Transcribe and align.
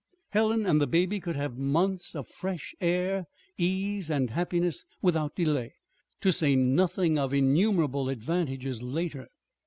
Helen 0.29 0.65
and 0.65 0.81
the 0.81 0.87
baby 0.87 1.19
could 1.19 1.35
have 1.35 1.59
months 1.59 2.15
of 2.15 2.27
fresh 2.27 2.73
air, 2.81 3.27
ease, 3.55 4.09
and 4.09 4.31
happiness 4.31 4.83
without 4.99 5.35
delay, 5.35 5.75
to 6.21 6.31
say 6.31 6.55
nothing 6.55 7.19
of 7.19 7.35
innumerable 7.35 8.09
advantages 8.09 8.81
later. 8.81 9.27